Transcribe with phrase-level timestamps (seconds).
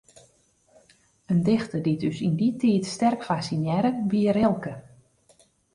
[1.31, 4.73] In dichter dy't ús yn dy tiid sterk fassinearre, wie Rilke.